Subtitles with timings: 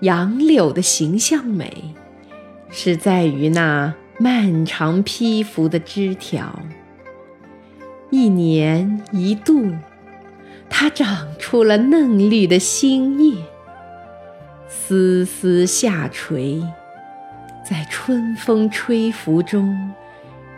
[0.00, 1.94] 杨柳的形象美，
[2.70, 6.60] 是在于那漫长披拂的枝条。
[8.08, 9.70] 一年一度，
[10.70, 13.44] 它长出了嫩绿的新叶，
[14.68, 16.62] 丝丝下垂，
[17.68, 19.92] 在春风吹拂中。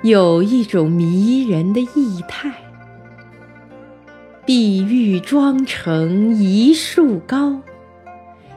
[0.02, 2.52] 有一种迷人的意态。
[4.44, 7.60] 碧玉妆成一树高，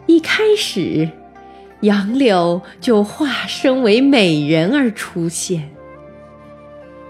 [0.08, 1.10] 一开始，
[1.82, 5.72] 杨柳就化身为美人而出现。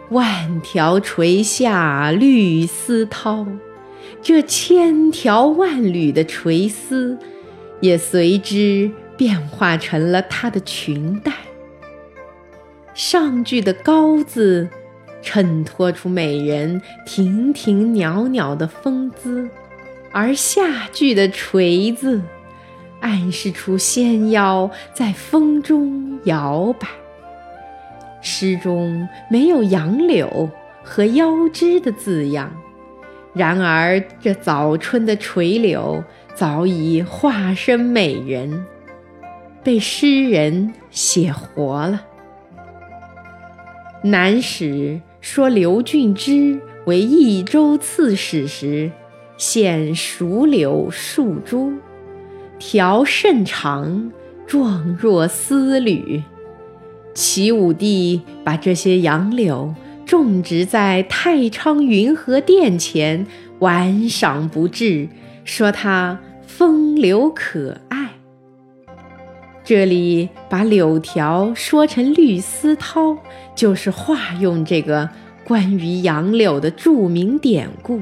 [0.10, 3.48] 万条垂下绿丝绦，
[4.22, 7.18] 这千条万缕的垂丝，
[7.82, 11.34] 也随之变化成了她的裙带。
[12.94, 14.70] 上句的“高”字，
[15.22, 19.50] 衬托出美人亭亭袅袅的风姿，
[20.12, 22.22] 而下句的“垂”字，
[23.06, 26.88] 暗示出纤腰在风中摇摆。
[28.20, 30.50] 诗中没有杨柳
[30.84, 32.52] 和腰枝的字样，
[33.32, 38.66] 然而这早春的垂柳早已化身美人，
[39.64, 42.04] 被诗人写活了。
[44.02, 48.92] 南史说刘俊之为益州刺史时，
[49.38, 51.74] 献蜀柳数株，
[52.58, 54.12] 条甚长，
[54.48, 56.24] 状若丝缕。
[57.14, 59.74] 齐武帝把这些杨柳
[60.06, 63.26] 种植在太昌云和殿前，
[63.60, 65.08] 玩赏不至，
[65.44, 68.10] 说它风流可爱。
[69.64, 73.18] 这里把柳条说成绿丝绦，
[73.56, 75.10] 就是化用这个
[75.44, 78.02] 关于杨柳的著名典故，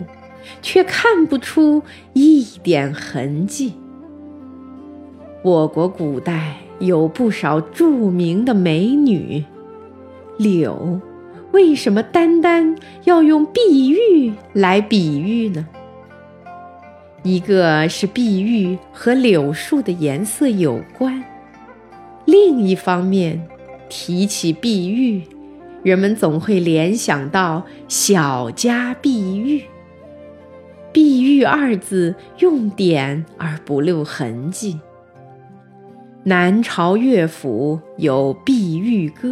[0.62, 1.84] 却看不出
[2.14, 3.74] 一点痕迹。
[5.44, 9.44] 我国古代有不少著名的美女，
[10.38, 11.02] 柳
[11.52, 12.74] 为什么单单
[13.04, 15.68] 要用碧玉来比喻呢？
[17.24, 21.22] 一个是碧玉和柳树的颜色有关。
[22.24, 23.46] 另一方面，
[23.90, 25.24] 提起碧玉，
[25.84, 29.62] 人们总会联想到小家碧玉。
[30.94, 34.80] 碧玉二字用典而不露痕迹。
[36.26, 39.28] 南朝乐府有《碧玉歌》，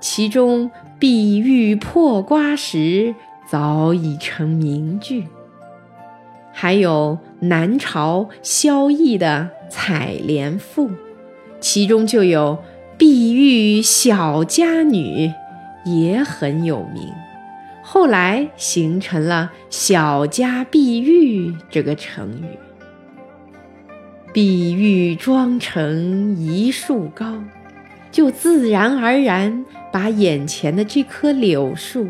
[0.00, 3.14] 其中“碧玉破瓜时”
[3.46, 5.24] 早已成名句。
[6.50, 10.88] 还有南朝萧绎的《采莲赋》。
[11.60, 12.58] 其中就有
[12.96, 15.30] “碧玉小家女”，
[15.84, 17.12] 也很有名。
[17.82, 22.67] 后来形成了“小家碧玉”这个成语。
[24.32, 27.42] 碧玉妆成一树高，
[28.12, 32.08] 就自然而然把眼前的这棵柳树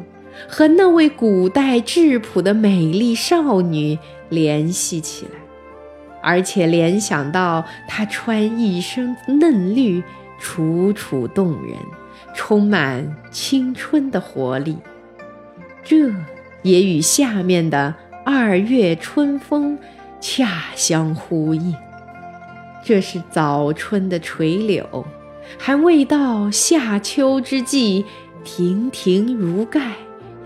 [0.49, 5.31] 和那位古代质朴的美丽少女联系起来。
[6.21, 10.03] 而且联想到她穿一身嫩绿，
[10.41, 11.77] 楚楚动人，
[12.35, 14.77] 充满青春的活力，
[15.85, 16.13] 这
[16.63, 17.95] 也与下面的
[18.27, 19.79] “二月春风”
[20.21, 21.75] 恰相呼应。
[22.89, 25.05] 这是早春的垂柳，
[25.59, 28.07] 还未到夏秋之际，
[28.45, 29.93] 亭亭如盖、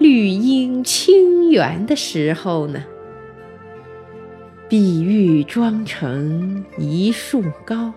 [0.00, 2.82] 绿荫清源的时候呢。
[4.68, 7.92] 碧玉妆成一树高，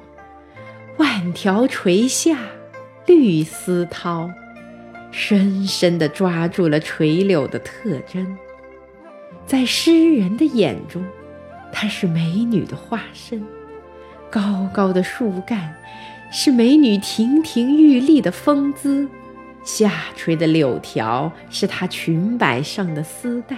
[0.98, 2.38] 万条垂下
[3.08, 4.32] 绿丝绦，
[5.10, 8.38] 深深地抓住了垂柳的特征。
[9.48, 11.04] 在诗人的眼中，
[11.72, 13.40] 它是美女的化身；
[14.30, 15.76] 高高的树干
[16.32, 19.08] 是美女亭亭玉立的风姿；
[19.64, 23.58] 下垂的柳条是她裙摆上的丝带。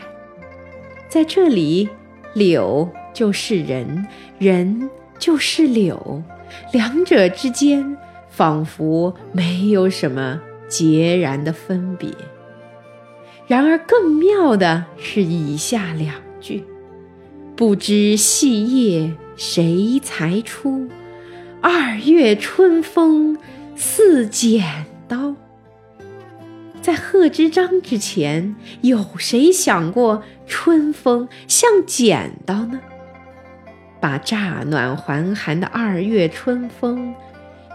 [1.09, 1.89] 在这里，
[2.33, 2.89] 柳。
[3.13, 4.05] 就是人，
[4.37, 6.21] 人就是柳，
[6.71, 7.97] 两者之间
[8.29, 12.11] 仿佛没有什么截然的分别。
[13.47, 16.63] 然而更妙的是以下两句
[17.57, 20.89] ：“不知细叶谁裁出？
[21.62, 23.38] 二月春风
[23.75, 25.36] 似剪刀。
[26.81, 32.80] 在贺知章之前，有谁想过春风像剪刀呢？
[34.00, 37.13] 把乍暖还寒的二月春风，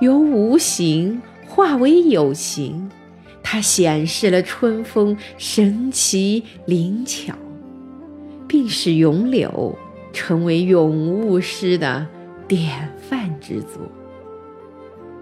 [0.00, 2.90] 由无形化为有形，
[3.42, 7.34] 它显示了春风神奇灵巧，
[8.48, 9.78] 并使咏柳
[10.12, 12.06] 成为咏物诗的
[12.46, 13.90] 典范之作。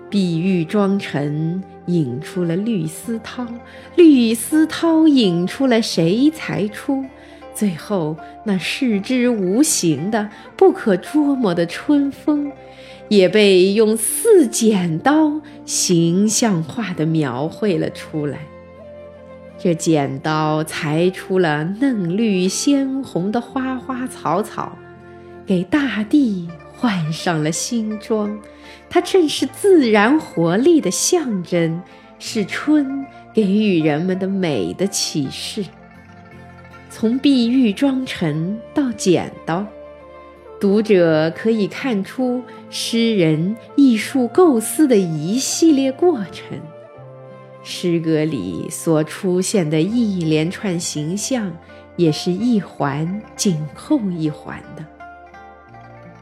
[0.08, 3.46] 碧玉妆成引出了绿丝绦，
[3.94, 7.04] 绿丝绦引出了谁裁出？
[7.54, 12.50] 最后，那视之无形的、不可捉摸的春风，
[13.08, 18.38] 也被用似剪刀形象化地描绘了出来。
[19.58, 24.74] 这剪刀裁出了嫩绿鲜红的花花草草，
[25.50, 28.38] 给大地换上了新装。
[28.88, 31.82] 它正是自然活力的象征，
[32.20, 33.04] 是春
[33.34, 35.64] 给予人们的美的启示。
[36.88, 39.66] 从碧玉妆成到剪刀，
[40.60, 46.60] 读者可以看出诗人艺术构思的一系列过程。
[47.64, 51.50] 诗歌里所出现的一连串形象，
[51.96, 54.86] 也是一环紧扣一环的。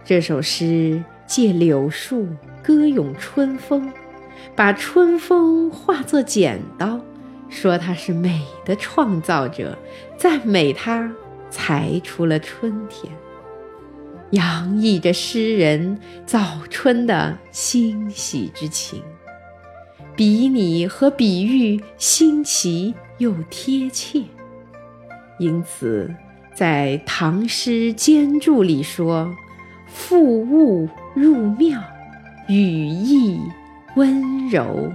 [0.09, 2.27] 这首诗借柳树
[2.63, 3.93] 歌咏春风，
[4.57, 6.99] 把春风化作剪刀。
[7.51, 9.77] 说他是美的创造者，
[10.17, 11.13] 赞美他
[11.51, 13.13] 裁出了春天，
[14.31, 19.03] 洋溢着诗人早春的欣喜之情。
[20.17, 24.23] 比拟和比喻新奇又贴切，
[25.39, 26.11] 因此
[26.55, 29.31] 在《唐诗兼注》里说
[29.89, 31.81] ：“复物入妙，
[32.49, 33.41] 语意
[33.97, 34.93] 温柔。”